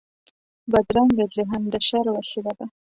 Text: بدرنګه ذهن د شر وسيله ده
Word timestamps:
بدرنګه 0.71 1.25
ذهن 1.35 1.61
د 1.71 1.75
شر 1.87 2.05
وسيله 2.17 2.51
ده 2.59 2.65